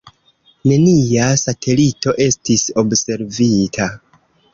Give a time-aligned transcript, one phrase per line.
[0.69, 3.89] Nenia satelito estis observita.